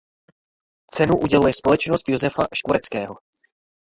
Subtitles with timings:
[0.91, 3.15] Cenu uděluje Společnost Josefa Škvoreckého.